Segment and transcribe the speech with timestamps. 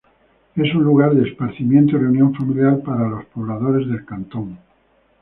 [0.55, 4.57] Es un lugar de esparcimiento y reunión familiar para los pobladores del cantón.